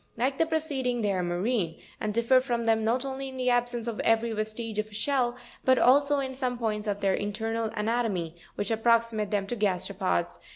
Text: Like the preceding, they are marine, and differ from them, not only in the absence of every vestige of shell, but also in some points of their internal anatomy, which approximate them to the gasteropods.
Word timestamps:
Like 0.17 0.39
the 0.39 0.47
preceding, 0.47 1.03
they 1.03 1.11
are 1.11 1.21
marine, 1.21 1.79
and 1.99 2.11
differ 2.11 2.39
from 2.41 2.65
them, 2.65 2.83
not 2.83 3.05
only 3.05 3.29
in 3.29 3.37
the 3.37 3.51
absence 3.51 3.85
of 3.85 3.99
every 3.99 4.31
vestige 4.31 4.79
of 4.79 4.91
shell, 4.95 5.37
but 5.63 5.77
also 5.77 6.17
in 6.17 6.33
some 6.33 6.57
points 6.57 6.87
of 6.87 7.01
their 7.01 7.13
internal 7.13 7.69
anatomy, 7.75 8.35
which 8.55 8.71
approximate 8.71 9.29
them 9.29 9.45
to 9.45 9.55
the 9.55 9.61
gasteropods. 9.63 10.39